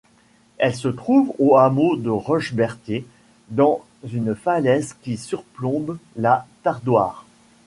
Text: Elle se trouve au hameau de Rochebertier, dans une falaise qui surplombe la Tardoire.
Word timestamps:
Elle 0.57 0.73
se 0.73 0.87
trouve 0.87 1.31
au 1.37 1.57
hameau 1.57 1.95
de 1.95 2.09
Rochebertier, 2.09 3.05
dans 3.49 3.85
une 4.11 4.33
falaise 4.33 4.95
qui 5.03 5.15
surplombe 5.15 5.99
la 6.15 6.47
Tardoire. 6.63 7.27